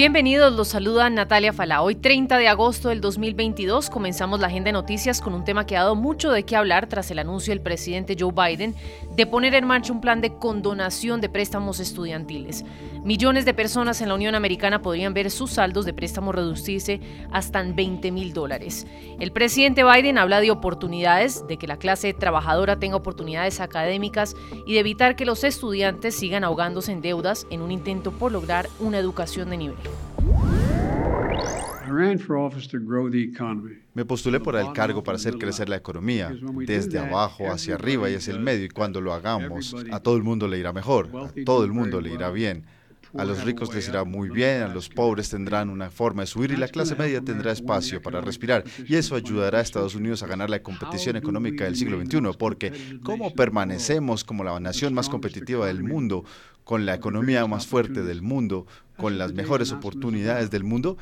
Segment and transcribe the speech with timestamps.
[0.00, 1.82] Bienvenidos, los saluda Natalia Fala.
[1.82, 5.76] Hoy 30 de agosto del 2022 comenzamos la agenda de noticias con un tema que
[5.76, 8.74] ha dado mucho de qué hablar tras el anuncio del presidente Joe Biden
[9.14, 12.64] de poner en marcha un plan de condonación de préstamos estudiantiles.
[13.04, 17.00] Millones de personas en la Unión Americana podrían ver sus saldos de préstamos reducirse
[17.32, 18.86] hasta en 20 mil dólares.
[19.18, 24.36] El presidente Biden habla de oportunidades, de que la clase trabajadora tenga oportunidades académicas
[24.66, 28.68] y de evitar que los estudiantes sigan ahogándose en deudas en un intento por lograr
[28.80, 29.78] una educación de nivel.
[33.94, 36.32] Me postulé por el cargo para hacer crecer la economía,
[36.66, 40.22] desde abajo hacia arriba y hacia el medio, y cuando lo hagamos, a todo el
[40.22, 42.66] mundo le irá mejor, a todo el mundo le irá bien.
[43.16, 46.52] A los ricos les irá muy bien, a los pobres tendrán una forma de subir
[46.52, 48.64] y la clase media tendrá espacio para respirar.
[48.86, 53.00] Y eso ayudará a Estados Unidos a ganar la competición económica del siglo XXI, porque
[53.02, 56.24] ¿cómo permanecemos como la nación más competitiva del mundo,
[56.64, 60.96] con la economía más fuerte del mundo, con las mejores oportunidades del mundo?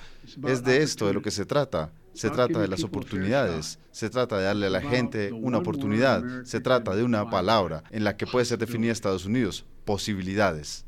[0.47, 1.93] Es de esto de lo que se trata.
[2.15, 6.59] Se trata de las oportunidades, se trata de darle a la gente una oportunidad, se
[6.61, 10.88] trata de una palabra en la que puede ser definida Estados Unidos, posibilidades.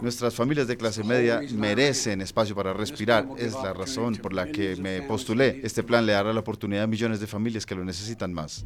[0.00, 3.26] Nuestras familias de clase media merecen espacio para respirar.
[3.36, 5.60] Es la razón por la que me postulé.
[5.62, 8.64] Este plan le dará la oportunidad a millones de familias que lo necesitan más.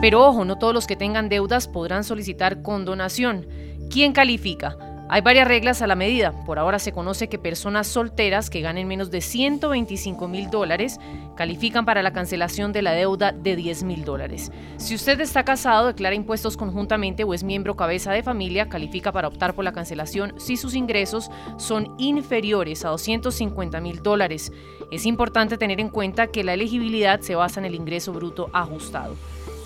[0.00, 3.46] Pero ojo, no todos los que tengan deudas podrán solicitar condonación.
[3.90, 4.89] ¿Quién califica?
[5.12, 6.30] Hay varias reglas a la medida.
[6.46, 11.00] Por ahora se conoce que personas solteras que ganen menos de 125 mil dólares
[11.34, 14.52] califican para la cancelación de la deuda de 10 mil dólares.
[14.76, 19.26] Si usted está casado, declara impuestos conjuntamente o es miembro cabeza de familia, califica para
[19.26, 24.52] optar por la cancelación si sus ingresos son inferiores a 250 mil dólares.
[24.92, 29.16] Es importante tener en cuenta que la elegibilidad se basa en el ingreso bruto ajustado.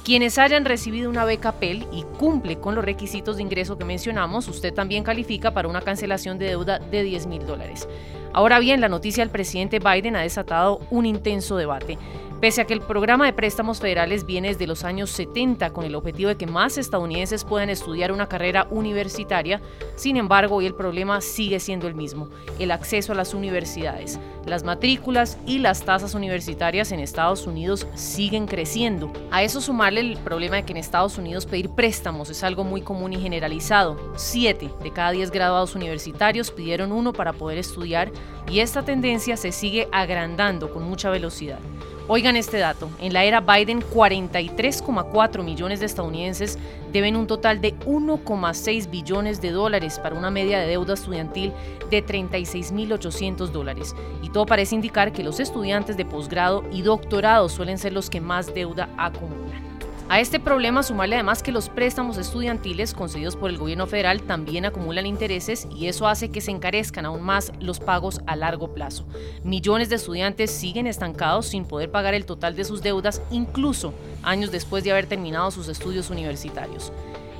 [0.05, 4.49] Quienes hayan recibido una beca Pell y cumple con los requisitos de ingreso que mencionamos,
[4.49, 7.89] usted también califica para una cancelación de deuda de 10 mil dólares.
[8.35, 11.97] Ahora bien, la noticia del presidente Biden ha desatado un intenso debate.
[12.45, 15.95] Pese a que el programa de préstamos federales viene desde los años 70 con el
[15.95, 19.63] objetivo de que más estadounidenses puedan estudiar una carrera universitaria,
[19.97, 22.29] sin embargo, hoy el problema sigue siendo el mismo,
[22.59, 24.21] el acceso a las universidades.
[24.45, 29.11] Las matrículas y las tasas universitarias en Estados Unidos siguen creciendo.
[29.31, 32.83] A eso sumarle el problema de que en Estados Unidos pedir préstamos es algo muy
[32.83, 33.97] común y generalizado.
[34.17, 38.13] Siete de cada diez graduados universitarios pidieron uno para poder estudiar
[38.51, 41.59] y esta tendencia se sigue agrandando con mucha velocidad.
[42.07, 46.59] Oigan este dato, en la era Biden 43,4 millones de estadounidenses
[46.93, 51.55] deben un total de 1,6 billones de dólares para una media de deuda estudiantil
[51.91, 53.97] de 36.800 dólares.
[54.23, 58.21] Y todo parece indicar que los estudiantes de posgrado y doctorado suelen ser los que
[58.21, 59.74] más deuda acumulan.
[60.11, 64.67] A este problema sumarle además que los préstamos estudiantiles concedidos por el gobierno federal también
[64.67, 69.07] acumulan intereses y eso hace que se encarezcan aún más los pagos a largo plazo.
[69.45, 74.53] Millones de estudiantes siguen estancados sin poder pagar el total de sus deudas incluso años
[74.53, 76.93] después de haber terminado sus estudios universitarios.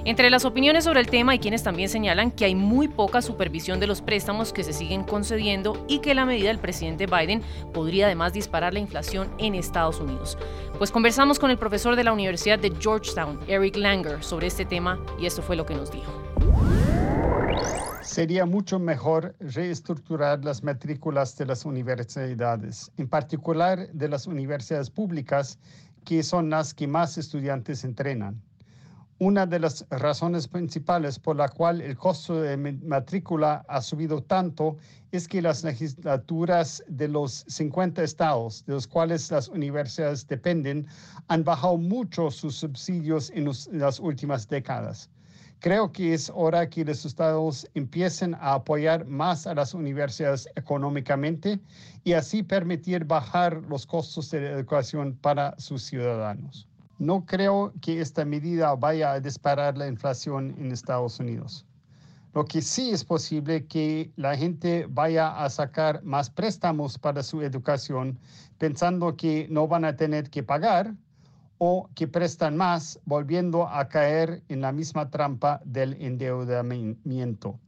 [0.07, 3.81] Entre las opiniones sobre el tema hay quienes también señalan que hay muy poca supervisión
[3.81, 7.41] de los préstamos que se siguen concediendo y que la medida del presidente Biden
[7.73, 10.37] podría además disparar la inflación en Estados Unidos.
[10.79, 14.99] Pues conversamos con el profesor de la Universidad de Georgetown, Eric Langer, sobre este tema
[15.21, 16.13] y esto fue lo que nos dijo.
[18.03, 25.59] Sería mucho mejor reestructurar las matrículas de las universidades, en particular de las universidades públicas,
[26.05, 28.43] que son las que más estudiantes entrenan.
[29.21, 34.77] Una de las razones principales por la cual el costo de matrícula ha subido tanto
[35.13, 40.89] es que las legislaturas de los 50 estados, de los cuales las universidades dependen,
[41.29, 43.49] han bajado mucho sus subsidios en,
[43.79, 45.09] las últimas décadas.
[45.61, 51.61] Creo que es hora que los estados empiecen a apoyar más a las universidades económicamente
[52.03, 56.69] y así permitir bajar los costos de educación para sus ciudadanos.
[56.99, 61.67] No creo que esta medida vaya a disparar la inflación en Estados Unidos.
[62.35, 67.43] Lo que sí es posible que la gente vaya a sacar más préstamos para su
[67.43, 68.19] educación
[68.59, 70.95] pensando que no van a tener que pagar
[71.59, 77.61] o que prestan más volviendo a caer en la misma trampa del endeudamiento.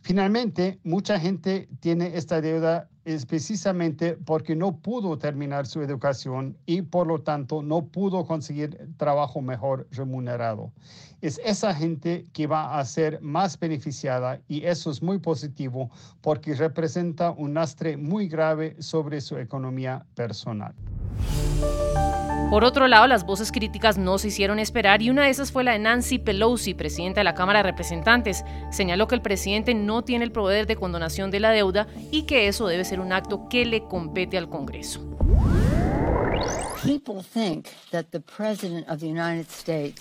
[0.00, 6.82] Finalmente, mucha gente tiene esta deuda es precisamente porque no pudo terminar su educación y
[6.82, 10.70] por lo tanto no pudo conseguir trabajo mejor remunerado.
[11.22, 15.90] Es esa gente que va a ser más beneficiada y eso es muy positivo
[16.20, 20.74] porque representa un lastre muy grave sobre su economía personal.
[22.50, 25.64] Por otro lado, las voces críticas no se hicieron esperar y una de esas fue
[25.64, 28.42] la de Nancy Pelosi, presidenta de la Cámara de Representantes.
[28.70, 32.48] Señaló que el presidente no tiene el poder de condonación de la deuda y que
[32.48, 35.06] eso debe ser un acto que le compete al Congreso.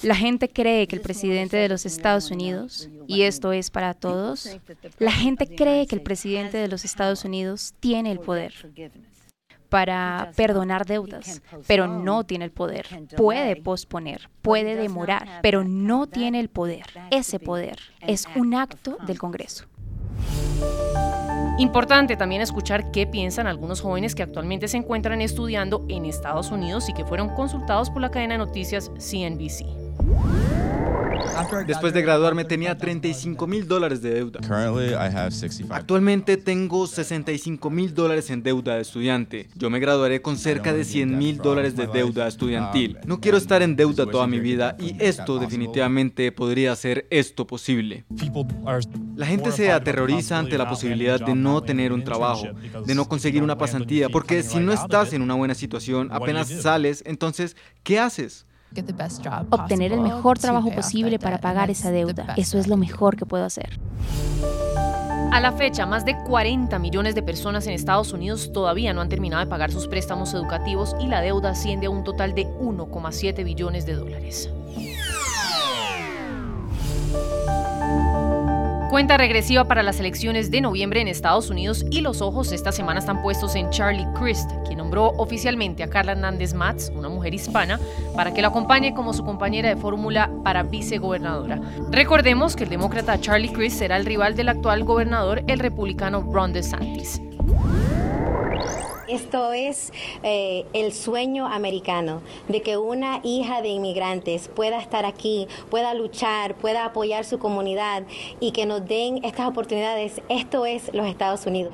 [0.02, 4.58] La gente cree que el presidente de los Estados Unidos, y esto es para todos,
[5.00, 8.54] la gente cree que el presidente de los Estados Unidos tiene el poder
[9.70, 12.88] para perdonar deudas, pero no tiene el poder.
[13.16, 16.86] Puede posponer, puede demorar, pero no tiene el poder.
[17.12, 19.66] Ese poder es un acto del Congreso.
[21.60, 26.88] Importante también escuchar qué piensan algunos jóvenes que actualmente se encuentran estudiando en Estados Unidos
[26.88, 29.66] y que fueron consultados por la cadena de noticias CNBC.
[31.66, 34.40] Después de graduarme tenía 35 mil dólares de deuda.
[35.70, 39.50] Actualmente tengo 65 mil dólares en deuda de estudiante.
[39.56, 42.98] Yo me graduaré con cerca de 100 mil dólares de deuda estudiantil.
[43.06, 48.06] No quiero estar en deuda toda mi vida y esto definitivamente podría hacer esto posible.
[49.16, 52.48] La gente se aterroriza ante la posibilidad de no tener un trabajo,
[52.86, 57.04] de no conseguir una pasantía, porque si no estás en una buena situación, apenas sales,
[57.06, 58.47] entonces, ¿qué haces?
[59.50, 62.34] Obtener el mejor trabajo posible para pagar esa deuda.
[62.38, 63.80] Eso es lo mejor que puedo hacer.
[65.32, 69.10] A la fecha, más de 40 millones de personas en Estados Unidos todavía no han
[69.10, 73.44] terminado de pagar sus préstamos educativos y la deuda asciende a un total de 1,7
[73.44, 74.50] billones de dólares.
[78.98, 83.00] Cuenta regresiva para las elecciones de noviembre en Estados Unidos y los ojos esta semana
[83.00, 87.80] están puestos en Charlie Crist, quien nombró oficialmente a Carla Hernández Matz, una mujer hispana,
[88.16, 91.62] para que la acompañe como su compañera de fórmula para vicegobernadora.
[91.92, 96.52] Recordemos que el demócrata Charlie Crist será el rival del actual gobernador, el republicano Ron
[96.52, 97.22] DeSantis.
[99.08, 99.94] Esto es
[100.24, 106.56] eh, el sueño americano, de que una hija de inmigrantes pueda estar aquí, pueda luchar,
[106.56, 108.04] pueda apoyar su comunidad
[108.42, 110.22] y que nos den estas oportunidades.
[110.28, 111.74] Esto es los Estados Unidos.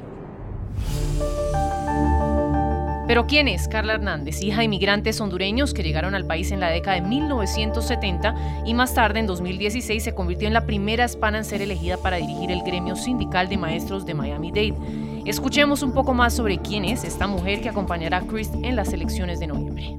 [3.07, 6.69] Pero ¿quién es Carla Hernández, hija de inmigrantes hondureños que llegaron al país en la
[6.69, 11.45] década de 1970 y más tarde, en 2016, se convirtió en la primera hispana en
[11.45, 14.75] ser elegida para dirigir el gremio sindical de maestros de Miami-Dade?
[15.25, 18.91] Escuchemos un poco más sobre quién es esta mujer que acompañará a Chris en las
[18.91, 19.97] elecciones de noviembre.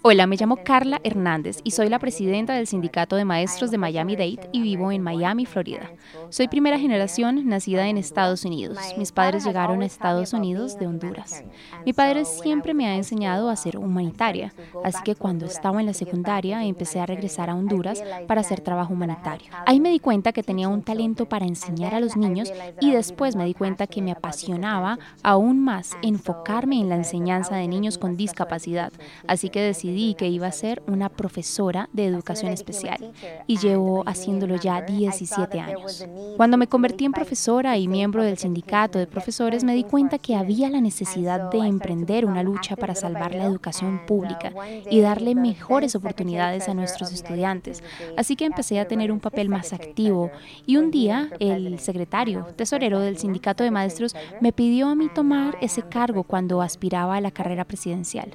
[0.00, 4.48] Hola, me llamo Carla Hernández y soy la presidenta del Sindicato de Maestros de Miami-Dade
[4.50, 5.90] y vivo en Miami, Florida.
[6.30, 8.78] Soy primera generación nacida en Estados Unidos.
[8.96, 11.44] Mis padres llegaron a Estados Unidos de Honduras.
[11.84, 15.92] Mi padre siempre me ha enseñado a ser humanitaria, así que cuando estaba en la
[15.92, 19.50] secundaria empecé a regresar a Honduras para hacer trabajo humanitario.
[19.66, 23.36] Ahí me di cuenta que tenía un talento para enseñar a los niños y después
[23.36, 28.16] me di cuenta que me apasionaba aún más enfocarme en la enseñanza de niños con
[28.16, 28.93] discapacidad
[29.26, 33.12] así que decidí que iba a ser una profesora de educación especial
[33.46, 36.06] y llevo haciéndolo ya 17 años.
[36.36, 40.34] Cuando me convertí en profesora y miembro del sindicato de profesores, me di cuenta que
[40.34, 44.52] había la necesidad de emprender una lucha para salvar la educación pública
[44.90, 47.82] y darle mejores oportunidades a nuestros estudiantes.
[48.16, 50.30] Así que empecé a tener un papel más activo
[50.66, 55.56] y un día el secretario tesorero del sindicato de maestros me pidió a mí tomar
[55.60, 58.30] ese cargo cuando aspiraba a la carrera presidencial.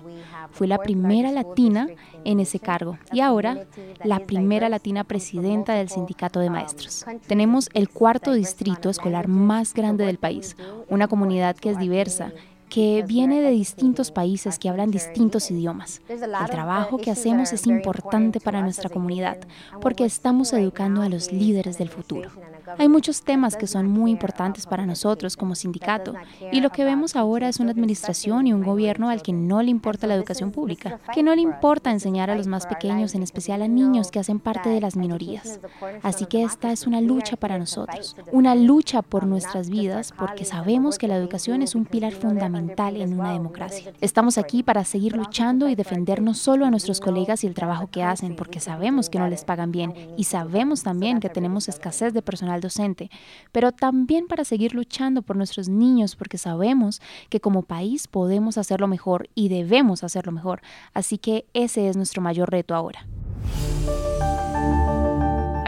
[0.51, 1.87] Fui la primera latina
[2.23, 3.65] en ese cargo y ahora
[4.03, 7.05] la primera latina presidenta del sindicato de maestros.
[7.27, 10.55] Tenemos el cuarto distrito escolar más grande del país,
[10.89, 12.31] una comunidad que es diversa
[12.69, 16.01] que viene de distintos países que hablan distintos idiomas.
[16.07, 19.39] El trabajo que hacemos es importante para nuestra comunidad
[19.81, 22.29] porque estamos educando a los líderes del futuro.
[22.77, 26.13] Hay muchos temas que son muy importantes para nosotros como sindicato
[26.51, 29.71] y lo que vemos ahora es una administración y un gobierno al que no le
[29.71, 33.61] importa la educación pública, que no le importa enseñar a los más pequeños, en especial
[33.61, 35.59] a niños que hacen parte de las minorías.
[36.03, 40.97] Así que esta es una lucha para nosotros, una lucha por nuestras vidas porque sabemos
[40.97, 43.93] que la educación es un pilar fundamental en una democracia.
[44.01, 47.87] Estamos aquí para seguir luchando y defender no solo a nuestros colegas y el trabajo
[47.87, 52.13] que hacen porque sabemos que no les pagan bien y sabemos también que tenemos escasez
[52.13, 53.09] de personal docente,
[53.51, 58.87] pero también para seguir luchando por nuestros niños porque sabemos que como país podemos hacerlo
[58.87, 60.61] mejor y debemos hacerlo mejor.
[60.93, 63.05] Así que ese es nuestro mayor reto ahora.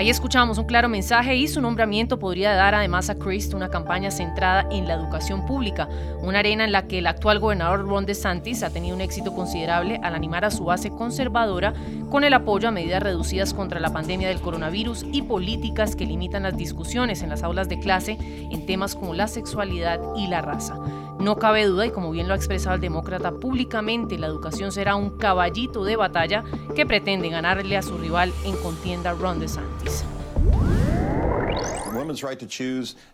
[0.01, 4.09] Ahí escuchamos un claro mensaje y su nombramiento podría dar además a Christ una campaña
[4.09, 5.87] centrada en la educación pública,
[6.23, 9.99] una arena en la que el actual gobernador Ron DeSantis ha tenido un éxito considerable
[10.01, 11.75] al animar a su base conservadora
[12.09, 16.41] con el apoyo a medidas reducidas contra la pandemia del coronavirus y políticas que limitan
[16.41, 20.79] las discusiones en las aulas de clase en temas como la sexualidad y la raza.
[21.21, 24.95] No cabe duda, y como bien lo ha expresado el demócrata públicamente, la educación será
[24.95, 26.43] un caballito de batalla
[26.75, 30.03] que pretende ganarle a su rival en contienda Ron DeSantis.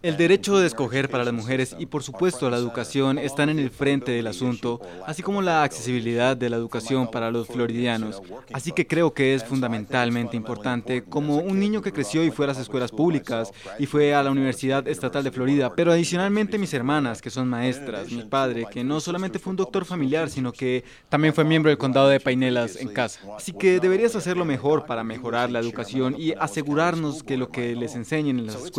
[0.02, 3.70] El derecho de escoger para las mujeres y por supuesto la educación están en el
[3.70, 8.22] frente del asunto, así como la accesibilidad de la educación para los floridianos.
[8.54, 12.50] Así que creo que es fundamentalmente importante como un niño que creció y fue a
[12.50, 17.22] las escuelas públicas y fue a la Universidad Estatal de Florida, pero adicionalmente mis hermanas
[17.22, 21.34] que son maestras, mi padre que no solamente fue un doctor familiar, sino que también
[21.34, 23.20] fue miembro del condado de Painelas en casa.
[23.36, 27.96] Así que deberías hacerlo mejor para mejorar la educación y asegurarnos que lo que les
[27.96, 28.77] enseñen en las escuelas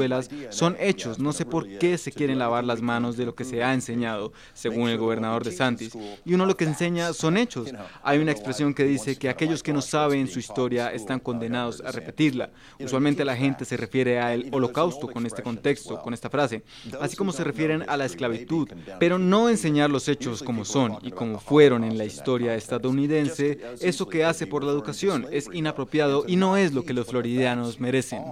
[0.50, 1.18] son hechos.
[1.18, 4.32] No sé por qué se quieren lavar las manos de lo que se ha enseñado,
[4.54, 5.92] según el gobernador de Santis.
[6.24, 7.72] Y uno lo que enseña son hechos.
[8.02, 11.92] Hay una expresión que dice que aquellos que no saben su historia están condenados a
[11.92, 12.50] repetirla.
[12.78, 16.62] Usualmente la gente se refiere al holocausto con este contexto, con esta frase,
[17.00, 21.10] así como se refieren a la esclavitud, pero no enseñar los hechos como son y
[21.10, 26.36] como fueron en la historia estadounidense, eso que hace por la educación es inapropiado y
[26.36, 28.22] no es lo que los floridianos merecen.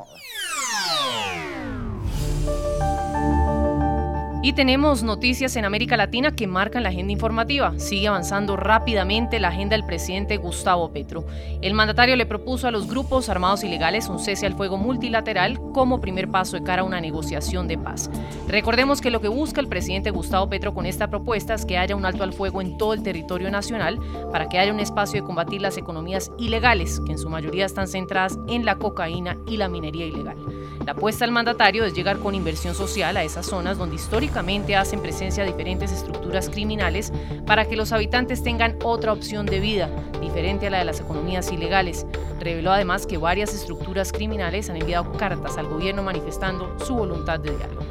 [4.47, 7.77] Y tenemos noticias en América Latina que marcan la agenda informativa.
[7.81, 11.27] Sigue avanzando rápidamente la agenda del presidente Gustavo Petro.
[11.63, 16.01] El mandatario le propuso a los grupos armados ilegales un cese al fuego multilateral como
[16.01, 18.09] primer paso de cara a una negociación de paz.
[18.47, 21.97] Recordemos que lo que busca el presidente Gustavo Petro con esta propuesta es que haya
[21.97, 23.99] un alto al fuego en todo el territorio nacional
[24.31, 27.89] para que haya un espacio de combatir las economías ilegales, que en su mayoría están
[27.89, 30.37] centradas en la cocaína y la minería ilegal.
[30.85, 35.01] La apuesta del mandatario es llegar con inversión social a esas zonas donde históricamente hacen
[35.01, 37.13] presencia diferentes estructuras criminales
[37.47, 39.89] para que los habitantes tengan otra opción de vida,
[40.21, 42.07] diferente a la de las economías ilegales.
[42.41, 47.57] Reveló además que varias estructuras criminales han enviado cartas al gobierno manifestando su voluntad de
[47.57, 47.87] diálogo.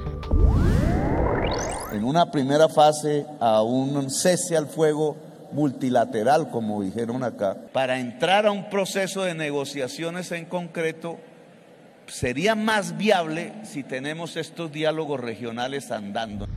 [1.91, 5.15] En una primera fase a un cese al fuego
[5.51, 11.17] multilateral, como dijeron acá, para entrar a un proceso de negociaciones en concreto
[12.07, 16.47] sería más viable si tenemos estos diálogos regionales andando.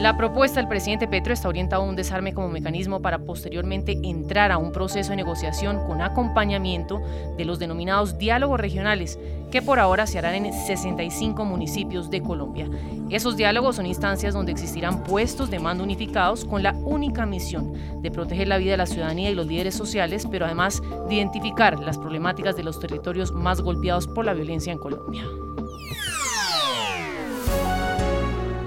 [0.00, 4.50] La propuesta del presidente Petro está orientada a un desarme como mecanismo para posteriormente entrar
[4.50, 7.02] a un proceso de negociación con acompañamiento
[7.36, 9.18] de los denominados diálogos regionales,
[9.50, 12.66] que por ahora se harán en 65 municipios de Colombia.
[13.10, 18.10] Esos diálogos son instancias donde existirán puestos de mando unificados con la única misión de
[18.10, 20.80] proteger la vida de la ciudadanía y los líderes sociales, pero además
[21.10, 25.24] de identificar las problemáticas de los territorios más golpeados por la violencia en Colombia.